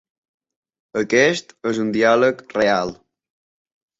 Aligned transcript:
Aquest 1.01 1.53
és 1.73 1.83
un 1.85 1.93
diàleg 1.97 2.43
real. 2.57 2.95